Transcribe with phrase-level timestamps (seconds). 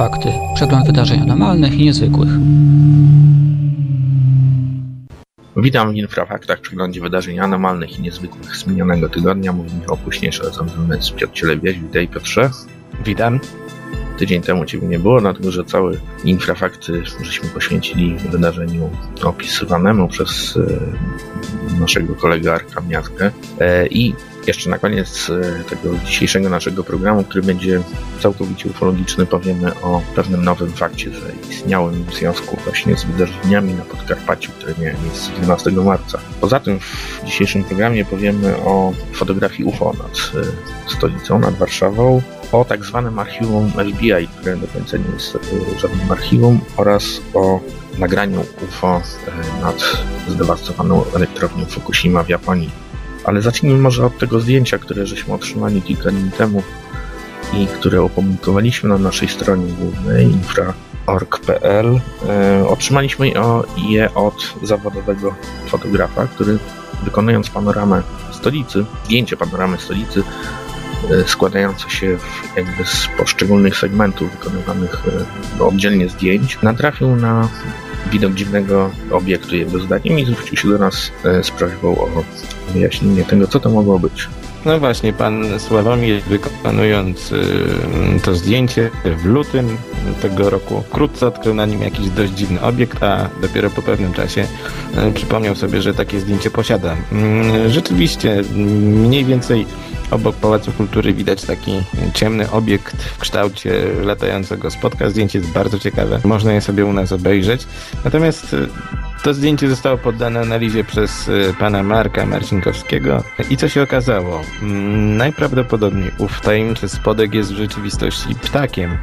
[0.00, 0.32] Infrafakty.
[0.54, 2.28] Przegląd wydarzeń anormalnych i niezwykłych.
[5.56, 9.52] Witam w Infrafaktach, przeglądzie wydarzeń anormalnych i niezwykłych z minionego tygodnia.
[9.52, 11.78] Mówi Michał Puśniejszy, razem ze mną jest Piotr Cielewieś.
[11.78, 12.50] Witaj Piotrze.
[13.04, 13.40] Witam.
[14.18, 18.90] Tydzień temu Ciebie nie było, dlatego że cały Infrafakty żeśmy poświęcili wydarzeniu
[19.22, 20.58] opisywanemu przez
[21.76, 23.30] e, naszego kolegę Arka Miatkę.
[23.60, 24.14] E, I
[24.46, 27.82] jeszcze na koniec e, tego dzisiejszego naszego programu, który będzie
[28.20, 33.84] całkowicie ufologiczny, powiemy o pewnym nowym fakcie, że istniałym w związku właśnie z wydarzeniami na
[33.84, 36.18] Podkarpaciu, które miały miejsce 12 marca.
[36.40, 40.44] Poza tym w dzisiejszym programie powiemy o fotografii UFO nad
[40.96, 45.38] stolicą, nad Warszawą, o tak zwanym archiwum FBI, które do końca nie jest
[45.80, 47.60] żadnym archiwum, oraz o
[47.98, 49.02] nagraniu UFO
[49.60, 52.89] nad zdewastowaną elektrownią Fukushima w Japonii.
[53.24, 56.62] Ale zacznijmy może od tego zdjęcia, które żeśmy otrzymali kilka dni temu
[57.52, 62.00] i które opublikowaliśmy na naszej stronie głównej infra.org.pl.
[62.28, 63.32] E, otrzymaliśmy
[63.76, 65.34] je od zawodowego
[65.68, 66.58] fotografa, który
[67.04, 70.22] wykonując panoramę stolicy, zdjęcie panoramy stolicy,
[71.10, 72.18] e, składające się
[72.56, 75.02] jakby z poszczególnych segmentów wykonywanych
[75.60, 77.48] e, oddzielnie zdjęć, natrafił na
[78.12, 81.12] widok dziwnego obiektu jego zdaniem i zwrócił się do nas
[81.42, 82.24] z prośbą o
[82.72, 84.28] wyjaśnienie tego, co to mogło być.
[84.64, 87.42] No właśnie, pan Sławomir wykonując y,
[88.22, 89.76] to zdjęcie w lutym
[90.22, 94.46] tego roku wkrótce odkrył na nim jakiś dość dziwny obiekt, a dopiero po pewnym czasie
[95.08, 96.96] y, przypomniał sobie, że takie zdjęcie posiada.
[97.66, 99.66] Y, rzeczywiście, mniej więcej
[100.10, 101.72] obok Pałacu Kultury widać taki
[102.14, 105.10] ciemny obiekt w kształcie latającego spotka.
[105.10, 107.66] Zdjęcie jest bardzo ciekawe, można je sobie u nas obejrzeć.
[108.04, 108.56] Natomiast
[109.22, 114.42] to zdjęcie zostało poddane analizie przez y, pana Marka Marcinkowskiego i co się okazało?
[114.62, 118.98] Mm, najprawdopodobniej ów tajemniczy spodek jest w rzeczywistości ptakiem,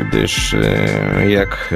[0.00, 0.60] gdyż y,
[1.28, 1.74] jak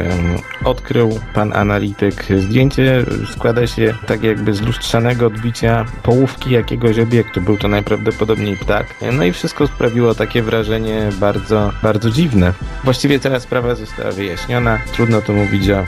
[0.65, 7.41] odkrył pan analityk, zdjęcie składa się tak jakby z lustrzanego odbicia połówki jakiegoś obiektu.
[7.41, 8.95] Był to najprawdopodobniej ptak.
[9.13, 12.53] No i wszystko sprawiło takie wrażenie bardzo, bardzo dziwne.
[12.85, 14.79] Właściwie cała sprawa została wyjaśniona.
[14.93, 15.85] Trudno tu mówić o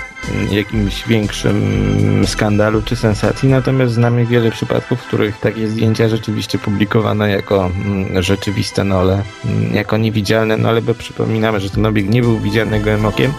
[0.51, 1.90] jakimś większym
[2.27, 8.23] skandalu czy sensacji, natomiast znamy wiele przypadków, w których takie zdjęcia rzeczywiście publikowano jako mm,
[8.23, 13.07] rzeczywiste nole, mm, jako niewidzialne nole, bo przypominamy, że ten obiekt nie był widziany gołym
[13.07, 13.33] okiem.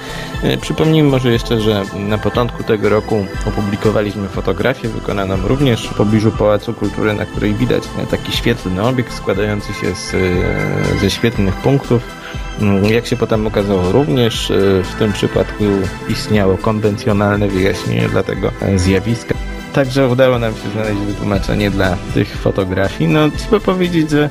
[0.44, 6.32] E, przypomnijmy może jeszcze, że na początku tego roku opublikowaliśmy fotografię wykonaną również w pobliżu
[6.32, 12.21] Pałacu Kultury, na której widać taki świetlny obiekt składający się z, e, ze świetlnych punktów
[12.92, 15.64] jak się potem okazało, również y, w tym przypadku
[16.10, 19.36] istniało konwencjonalne wyjaśnienie dla tego zjawiska.
[19.74, 23.10] Także udało nam się znaleźć wytłumaczenie dla tych fotografii.
[23.10, 24.30] No, trzeba powiedzieć, że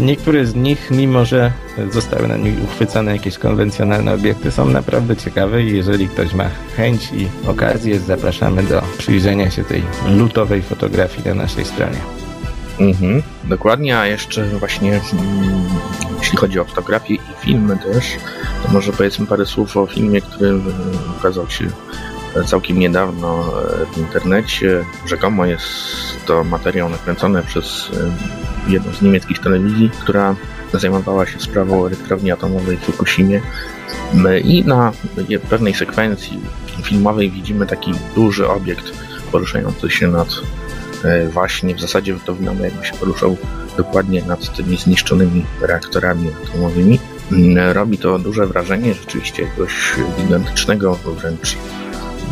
[0.00, 1.52] niektóre z nich, mimo że
[1.90, 7.10] zostały na nich uchwycone jakieś konwencjonalne obiekty, są naprawdę ciekawe i jeżeli ktoś ma chęć
[7.12, 9.82] i okazję, zapraszamy do przyjrzenia się tej
[10.16, 11.98] lutowej fotografii na naszej stronie.
[12.80, 15.64] Mhm, dokładnie, a jeszcze właśnie mm,
[16.20, 18.16] jeśli chodzi o fotografię i filmy też,
[18.62, 20.60] to może powiedzmy parę słów o filmie, który
[21.18, 21.66] ukazał się
[22.46, 24.84] całkiem niedawno e, w internecie.
[25.06, 25.64] Rzekomo jest
[26.26, 27.90] to materiał nakręcony przez
[28.68, 30.36] e, jedną z niemieckich telewizji, która
[30.72, 33.40] zajmowała się sprawą elektrowni atomowej w Fukushimie.
[34.44, 34.92] I na
[35.50, 36.40] pewnej sekwencji
[36.82, 38.92] filmowej widzimy taki duży obiekt
[39.32, 40.28] poruszający się nad
[41.04, 43.36] E, właśnie w zasadzie wygląda jakby się poruszał
[43.82, 46.98] dokładnie nad tymi zniszczonymi reaktorami atomowymi.
[47.32, 51.56] Mm, robi to duże wrażenie rzeczywiście jakiegoś gigantycznego wręcz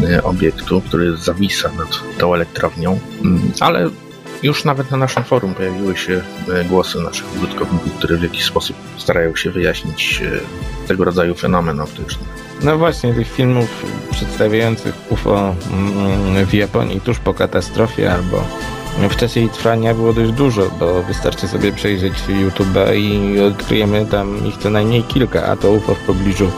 [0.03, 3.91] e, obiektu, który zawisa nad tą elektrownią, mm, ale
[4.43, 6.23] już nawet na naszym forum pojawiły się
[6.55, 10.23] e, głosy naszych użytkowników, które w jakiś sposób starają się wyjaśnić
[10.87, 12.25] tego rodzaju fenomen optyczny.
[12.63, 18.45] No właśnie, tych filmów przedstawiających UFO mm, w Japonii tuż po katastrofie albo
[19.11, 24.47] w czasie jej trwania było dość dużo, bo wystarczy sobie przejrzeć YouTube'a i odkryjemy tam
[24.47, 26.51] ich co najmniej kilka, a to UFO w pobliżu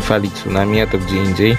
[0.00, 1.56] fali tsunami, a to gdzie indziej.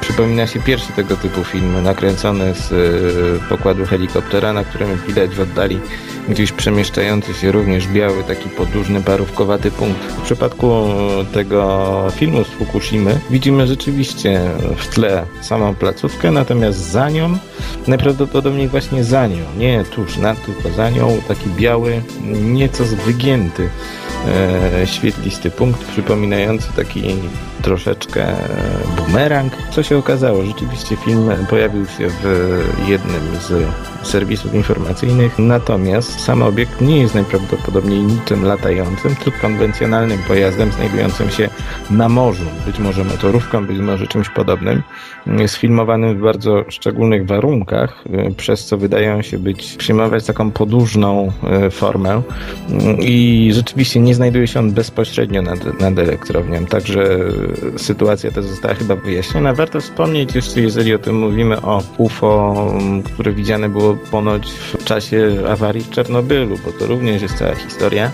[0.00, 5.40] Przypomina się pierwszy tego typu film, nakręcony z e, pokładu helikoptera, na którym widać w
[5.40, 5.80] oddali
[6.28, 10.00] gdzieś przemieszczający się również biały, taki podłużny, parówkowaty punkt.
[10.00, 10.88] W przypadku
[11.32, 14.40] tego filmu z Fukushimy widzimy rzeczywiście
[14.76, 17.38] w tle samą placówkę, natomiast za nią,
[17.86, 22.02] najprawdopodobniej właśnie za nią, nie tuż nad, tylko za nią, taki biały,
[22.42, 23.68] nieco wygięty
[24.26, 27.02] e, świetlisty punkt, przypominający taki
[27.66, 28.26] troszeczkę
[28.96, 29.52] bumerang.
[29.70, 30.44] Co się okazało?
[30.44, 32.28] Rzeczywiście film pojawił się w
[32.88, 33.52] jednym z
[34.06, 41.48] serwisów informacyjnych, natomiast sam obiekt nie jest najprawdopodobniej niczym latającym, tylko konwencjonalnym pojazdem znajdującym się
[41.90, 44.82] na morzu, być może motorówką, być może czymś podobnym.
[45.26, 48.04] Jest filmowanym w bardzo szczególnych warunkach,
[48.36, 52.22] przez co wydają się być, przyjmować taką podłużną e, formę
[52.98, 57.18] i rzeczywiście nie znajduje się on bezpośrednio nad, nad elektrownią, także
[57.76, 59.54] sytuacja ta została chyba wyjaśniona.
[59.54, 62.54] Warto wspomnieć jeszcze, jeżeli o tym mówimy, o UFO,
[63.04, 68.10] które widziane było ponoć w czasie awarii w Czarnobylu, bo to również jest cała historia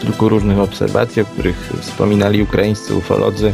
[0.00, 3.52] kilku różnych obserwacji, o których wspominali ukraińscy ufolodzy.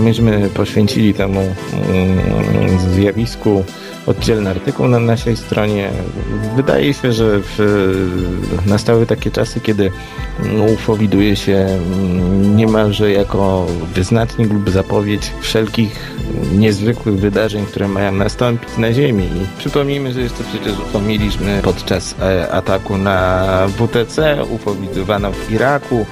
[0.00, 3.64] Myśmy poświęcili temu mm, zjawisku
[4.06, 5.90] oddzielny artykuł na naszej stronie.
[6.56, 7.40] Wydaje się, że
[8.66, 9.90] nastały takie czasy, kiedy
[10.74, 11.66] UFO widuje się
[12.54, 16.14] niemalże jako wyznacznik lub zapowiedź wszelkich
[16.52, 19.24] niezwykłych wydarzeń, które mają nastąpić na Ziemi.
[19.24, 25.52] I przypomnijmy, że jeszcze przecież UFO mieliśmy podczas e, ataku na WTC, UFO widywano w
[25.52, 26.06] Iraku,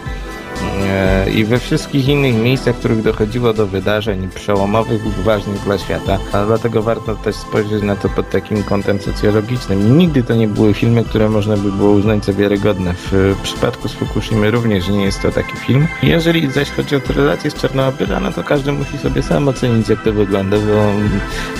[1.34, 6.18] i we wszystkich innych miejscach, w których dochodziło do wydarzeń przełomowych lub ważnych dla świata.
[6.32, 9.80] A dlatego warto też spojrzeć na to pod takim kątem socjologicznym.
[9.80, 12.94] I nigdy to nie były filmy, które można by było uznać za wiarygodne.
[13.12, 15.86] W przypadku z Fukushimy również nie jest to taki film.
[16.02, 20.04] Jeżeli zaś chodzi o relacje z Czarnobyla, no to każdy musi sobie sam ocenić, jak
[20.04, 20.92] to wygląda, bo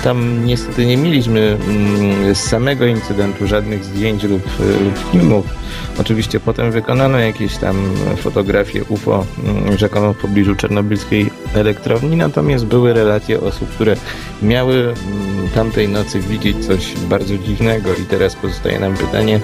[0.05, 5.62] tam niestety nie mieliśmy mm, z samego incydentu żadnych zdjęć lub, lub filmów.
[5.99, 12.93] Oczywiście potem wykonano jakieś tam fotografie UFO mm, rzekomo w pobliżu czarnobylskiej elektrowni, natomiast były
[12.93, 13.97] relacje osób, które
[14.43, 19.41] miały mm, tamtej nocy widzieć coś bardzo dziwnego i teraz pozostaje nam pytanie,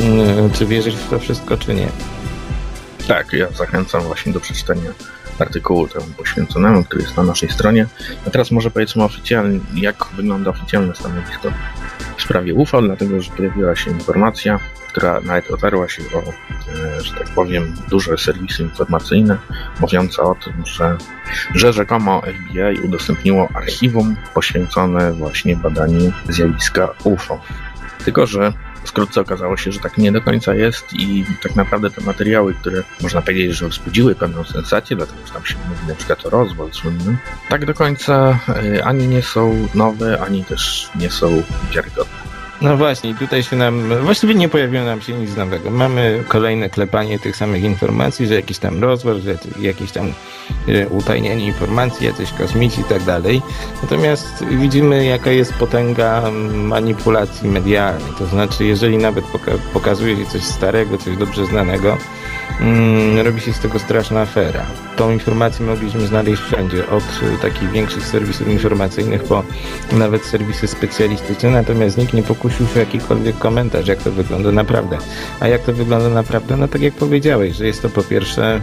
[0.00, 1.88] mm, czy wierzysz w to wszystko, czy nie?
[3.08, 4.90] Tak, ja zachęcam właśnie do przeczytania
[5.38, 7.86] artykułu temu poświęconemu, który jest na naszej stronie.
[8.26, 11.52] A teraz może powiedzmy oficjalnie, jak wygląda oficjalne stanowisko
[12.22, 17.28] sprawie UFO, dlatego że pojawiła się informacja, która nawet otarła się o, e, że tak
[17.28, 19.38] powiem, duże serwisy informacyjne,
[19.80, 20.96] mówiące o tym, że,
[21.54, 27.40] że rzekomo FBI udostępniło archiwum poświęcone właśnie badaniu zjawiska UFO.
[28.04, 28.52] Tylko, że
[28.84, 32.82] wkrótce okazało się, że tak nie do końca jest i tak naprawdę te materiały, które
[33.02, 36.72] można powiedzieć, że wzbudziły pewną sensację, dlatego że tam się mówi na przykład o rozwój
[36.72, 37.16] słynnym,
[37.48, 41.42] tak do końca e, ani nie są nowe, ani też nie są
[41.74, 42.15] wiarygodne.
[42.60, 45.70] No właśnie, tutaj się nam, właściwie nie pojawiło nam się nic nowego.
[45.70, 50.12] Mamy kolejne klepanie tych samych informacji, że jakiś tam rozwój, że jakieś tam
[50.68, 53.42] e, utajnienie informacji, jacyś kosmici i tak dalej.
[53.82, 56.22] Natomiast widzimy, jaka jest potęga
[56.54, 58.12] manipulacji medialnej.
[58.18, 61.96] To znaczy, jeżeli nawet poka- pokazuje się coś starego, coś dobrze znanego,
[62.60, 64.66] mm, robi się z tego straszna afera.
[64.96, 67.04] Tą informację mogliśmy znaleźć wszędzie, od
[67.42, 69.42] takich większych serwisów informacyjnych po
[69.92, 72.45] nawet serwisy specjalistyczne, natomiast nikt nie pokusił
[72.76, 74.98] o jakikolwiek komentarz, jak to wygląda naprawdę.
[75.40, 76.56] A jak to wygląda naprawdę?
[76.56, 78.60] No tak jak powiedziałeś, że jest to po pierwsze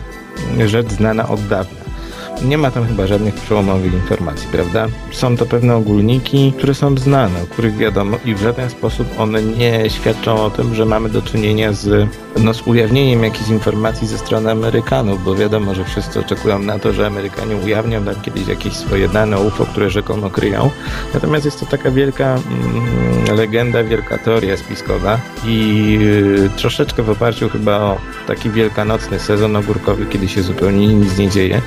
[0.65, 1.93] rzecz znana od dawna
[2.41, 4.88] nie ma tam chyba żadnych przełomowych informacji, prawda?
[5.12, 9.44] Są to pewne ogólniki, które są znane, o których wiadomo i w żaden sposób one
[9.44, 12.09] nie świadczą o tym, że mamy do czynienia z,
[12.44, 16.94] no, z ujawnieniem jakichś informacji ze strony Amerykanów, bo wiadomo, że wszyscy oczekują na to,
[16.94, 20.69] że Amerykanie ujawnią tam kiedyś jakieś swoje dane UFO, które rzekomo kryją.
[21.13, 27.49] Natomiast jest to taka wielka mm, legenda, wielka teoria spiskowa i y, troszeczkę w oparciu
[27.49, 27.97] chyba o
[28.28, 31.61] taki wielkanocny sezon ogórkowy, kiedy się zupełnie nic nie dzieje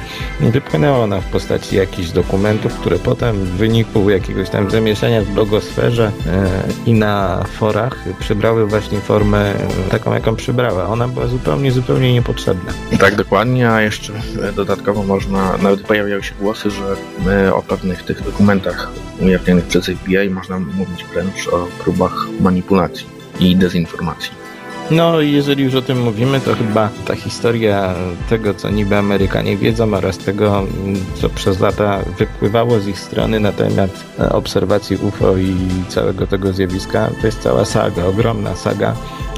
[0.60, 6.12] wypłynęła ona w postaci jakichś dokumentów, które potem w wyniku jakiegoś tam zamieszania w blogosferze
[6.26, 9.54] e, i na forach przybrały właśnie formę
[9.90, 10.88] taką, jaką przybrała.
[10.88, 12.72] Ona była zupełnie, zupełnie niepotrzebna.
[12.98, 14.12] Tak, dokładnie, a jeszcze
[14.54, 20.58] dodatkowo można, nawet pojawiały się głosy, że o pewnych tych dokumentach ujawnionych przez FBI można
[20.58, 23.06] mówić wręcz o próbach manipulacji
[23.40, 24.45] i dezinformacji.
[24.90, 27.94] No, jeżeli już o tym mówimy, to chyba ta historia
[28.28, 30.66] tego, co niby Amerykanie wiedzą oraz tego,
[31.14, 33.90] co przez lata wypływało z ich strony na temat
[34.30, 35.54] obserwacji UFO i
[35.88, 38.94] całego tego zjawiska, to jest cała saga, ogromna saga,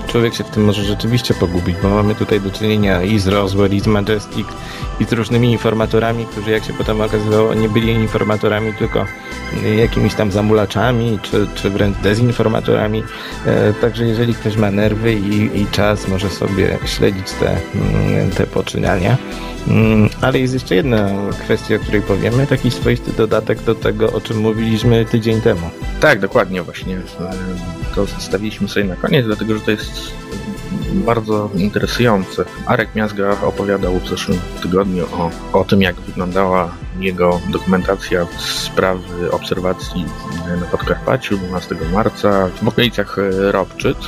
[0.08, 3.74] człowiek się w tym może rzeczywiście pogubić, bo mamy tutaj do czynienia i z Roswell,
[3.74, 4.46] i z Majestic,
[5.00, 9.06] i z różnymi informatorami, którzy jak się potem okazywało nie byli informatorami, tylko
[9.78, 13.02] jakimiś tam zamulaczami, czy, czy wręcz dezinformatorami.
[13.46, 18.46] E, także jeżeli ktoś ma nerwy i, i czas, może sobie śledzić te, mm, te
[18.46, 19.16] poczynania.
[19.68, 21.10] Mm, ale jest jeszcze jedna
[21.40, 25.70] kwestia, o której powiemy, taki swoisty dodatek do tego, o czym mówiliśmy tydzień temu.
[26.00, 27.00] Tak, dokładnie właśnie.
[27.94, 29.97] To zostawiliśmy sobie na koniec, dlatego że to jest
[30.92, 32.44] bardzo interesujące.
[32.66, 40.04] Arek Miazga opowiadał w zeszłym tygodniu o, o tym, jak wyglądała jego dokumentacja sprawy obserwacji
[40.60, 43.16] na Podkarpaciu 12 marca w okolicach
[43.50, 43.98] Robczyc.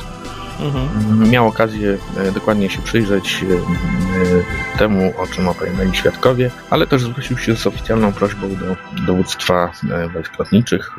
[0.59, 1.29] Mhm.
[1.29, 3.45] Miał okazję e, dokładnie się przyjrzeć
[4.75, 9.71] e, temu, o czym opowiadali świadkowie, ale też zwrócił się z oficjalną prośbą do dowództwa
[9.91, 10.91] e, wojsk lotniczych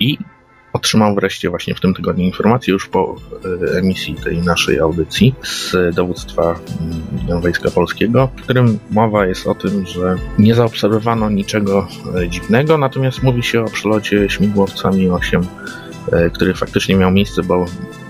[0.00, 0.18] i
[0.76, 3.16] otrzymał wreszcie właśnie w tym tygodniu informację już po
[3.74, 6.60] emisji tej naszej audycji z dowództwa
[7.28, 11.88] mm, Wojska Polskiego, w którym mowa jest o tym, że nie zaobserwowano niczego
[12.28, 15.46] dziwnego, natomiast mówi się o przelocie śmigłowcami 8
[16.32, 17.66] który faktycznie miał miejsce, bo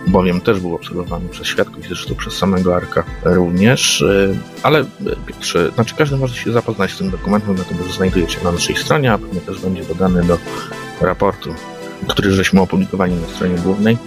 [0.07, 4.03] bowiem też był obserwowany przez świadków i zresztą przez samego Arka również.
[4.03, 4.29] E,
[4.63, 4.85] ale e,
[5.27, 9.13] Piotrze, znaczy każdy może się zapoznać z tym dokumentem, natomiast znajduje się na naszej stronie,
[9.13, 10.39] a pewnie też będzie dodany do
[11.01, 11.55] raportu,
[12.09, 13.99] który żeśmy opublikowali na stronie głównej.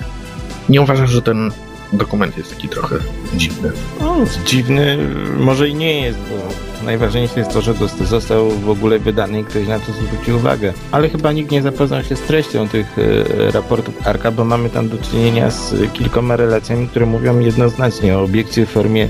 [0.70, 1.52] Nie uważasz, że ten
[1.94, 2.96] dokument jest taki trochę
[3.36, 3.72] dziwny.
[4.00, 4.16] No,
[4.46, 4.98] dziwny
[5.38, 7.74] może i nie jest, bo najważniejsze jest to, że
[8.06, 10.74] został w ogóle wydany i ktoś na to zwrócił uwagę.
[10.92, 14.90] Ale chyba nikt nie zapoznał się z treścią tych e, raportów ARKA, bo mamy tam
[14.90, 19.08] do czynienia z kilkoma relacjami, które mówią jednoznacznie o obiekcie w formie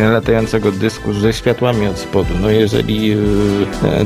[0.00, 2.34] latającego dysku ze światłami od spodu.
[2.40, 3.16] No jeżeli e,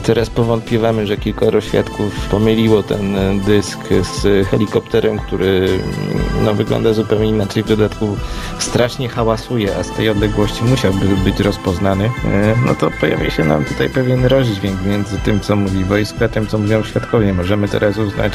[0.03, 6.93] teraz powątpiewamy, że kilkoro świadków pomyliło ten e, dysk z helikopterem, który mm, no, wygląda
[6.93, 8.17] zupełnie inaczej, w dodatku
[8.59, 13.65] strasznie hałasuje, a z tej odległości musiałby być rozpoznany, e, no to pojawia się nam
[13.65, 17.35] tutaj pewien rozdźwięk między tym, co mówi wojsko, a tym, co mówią świadkowie.
[17.35, 18.33] Możemy teraz uznać,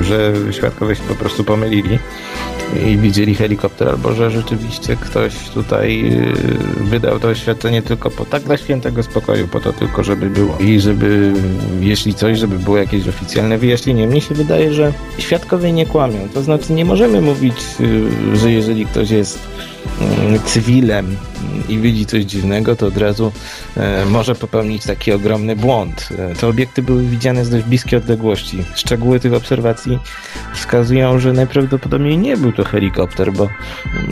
[0.00, 1.98] że świadkowie się po prostu pomylili
[2.86, 6.12] i widzieli helikopter, albo że rzeczywiście ktoś tutaj
[6.76, 10.58] wydał to oświadczenie tylko po tak dla świętego spokoju, po to tylko, żeby było.
[10.60, 11.32] I żeby,
[11.80, 14.06] jeśli coś, żeby było jakieś oficjalne wyjaśnienie.
[14.06, 16.28] Mnie się wydaje, że świadkowie nie kłamią.
[16.34, 19.38] To znaczy nie możemy mówić, y, że jeżeli ktoś jest
[20.44, 21.16] cywilem
[21.68, 23.32] i widzi coś dziwnego, to od razu
[23.76, 26.08] e, może popełnić taki ogromny błąd.
[26.18, 28.64] E, te obiekty były widziane z dość bliskiej odległości.
[28.74, 29.98] Szczegóły tych obserwacji
[30.54, 33.48] wskazują, że najprawdopodobniej nie był to helikopter, bo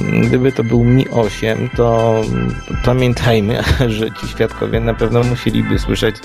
[0.01, 3.63] mm, gdyby to był Mi-8, to mm, pamiętajmy,
[3.99, 6.17] że ci świadkowie na pewno musieliby słyszeć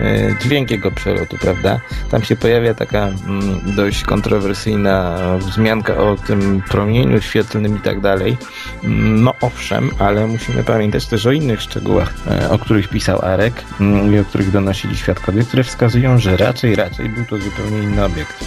[0.00, 1.80] e, dźwięk jego przelotu, prawda?
[2.10, 8.36] Tam się pojawia taka mm, dość kontrowersyjna wzmianka o tym promieniu świetlnym i tak dalej.
[8.82, 14.14] No owszem, ale musimy pamiętać też o innych szczegółach, e, o których pisał Arek mm,
[14.14, 18.44] i o których donosili świadkowie, które wskazują, że raczej, raczej był to zupełnie inny obiekt.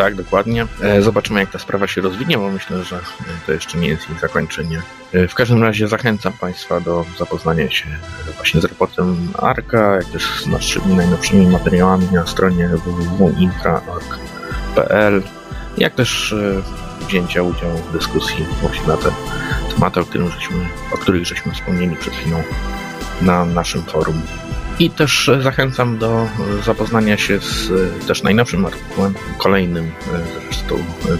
[0.00, 0.66] Tak, dokładnie.
[0.82, 3.00] E, zobaczymy, jak ta sprawa się rozwinie, bo myślę, że
[3.46, 4.82] to jeszcze nie jest jej zakończenie.
[5.12, 7.86] E, w każdym razie zachęcam Państwa do zapoznania się
[8.34, 15.22] właśnie z raportem ARKA, jak też z naszymi najnowszymi materiałami na stronie www.infra.org.pl,
[15.78, 16.34] jak też
[17.10, 19.10] wzięcia udziału w dyskusji właśnie na te
[19.74, 20.56] tematy, o, którym żeśmy,
[20.92, 22.42] o których żeśmy wspomnieli przed chwilą
[23.22, 24.22] na naszym forum.
[24.78, 26.28] I też zachęcam do
[26.64, 27.70] zapoznania się z
[28.06, 29.92] też najnowszym artykułem, kolejnym
[30.42, 30.74] zresztą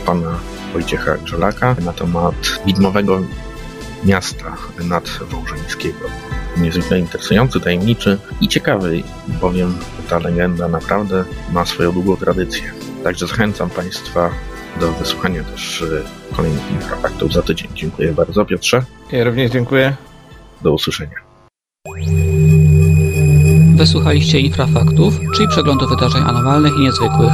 [0.07, 0.39] pana
[0.73, 3.23] Wojciecha Grzelaka na temat widmowego
[4.05, 6.09] miasta nadwołżeńskiego.
[6.57, 9.03] Niezwykle interesujący, tajemniczy i ciekawy,
[9.41, 9.79] bowiem
[10.09, 12.73] ta legenda naprawdę ma swoją długą tradycję.
[13.05, 14.31] Także zachęcam Państwa
[14.81, 17.69] do wysłuchania też e, kolejnych infrafaktów za tydzień.
[17.75, 18.83] Dziękuję bardzo, Piotrze.
[19.13, 19.97] Ja również dziękuję.
[20.63, 21.17] Do usłyszenia.
[23.77, 27.33] Wysłuchaliście infrafaktów, czyli przeglądu wydarzeń anormalnych i niezwykłych.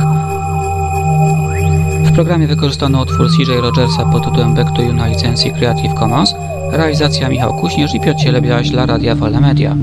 [2.05, 6.35] W programie wykorzystano utwór CJ Rogersa pod tytułem Back to You na licencji Creative Commons,
[6.73, 9.77] realizacja Michał Kuśnierz i Piotr Cielebiaś dla Radia Wolne Media.